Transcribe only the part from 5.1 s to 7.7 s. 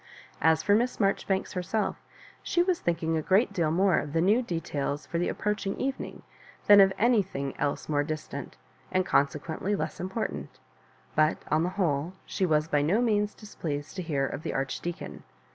the approaching evening than of any thing